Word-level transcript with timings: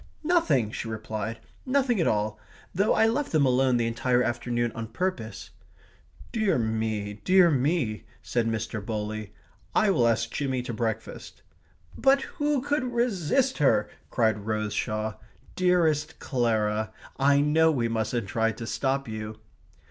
"Nothing!" 0.23 0.71
she 0.71 0.87
replied. 0.87 1.37
"Nothing 1.63 2.01
at 2.01 2.07
all 2.07 2.39
though 2.73 2.95
I 2.95 3.05
left 3.05 3.31
them 3.31 3.45
alone 3.45 3.77
the 3.77 3.85
entire 3.85 4.23
afternoon 4.23 4.71
on 4.73 4.87
purpose." 4.87 5.51
"Dear 6.31 6.57
me, 6.57 7.21
dear 7.23 7.51
me," 7.51 8.05
said 8.23 8.47
Mr. 8.47 8.83
Bowley. 8.83 9.31
"I 9.75 9.91
will 9.91 10.07
ask 10.07 10.31
Jimmy 10.31 10.63
to 10.63 10.73
breakfast." 10.73 11.43
"But 11.95 12.23
who 12.41 12.63
could 12.63 12.83
resist 12.85 13.59
her?" 13.59 13.91
cried 14.09 14.47
Rose 14.47 14.73
Shaw. 14.73 15.17
"Dearest 15.55 16.17
Clara 16.17 16.91
I 17.19 17.39
know 17.41 17.69
we 17.71 17.87
mustn't 17.87 18.25
try 18.27 18.51
to 18.53 18.65
stop 18.65 19.07
you..." 19.07 19.37